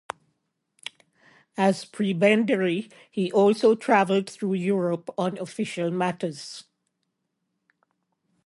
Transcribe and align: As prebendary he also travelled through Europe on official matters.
As 1.55 1.85
prebendary 1.85 2.89
he 3.11 3.31
also 3.31 3.75
travelled 3.75 4.27
through 4.31 4.55
Europe 4.55 5.11
on 5.15 5.37
official 5.37 5.91
matters. 5.91 6.63